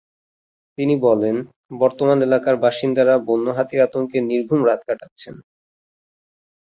[0.77, 1.35] তিনি বলেন,
[1.79, 5.35] বর্তমানে এলাকার বাসিন্দারা বন্য হাতির আতঙ্কে নির্ঘুম রাত কাটাচ্ছেন।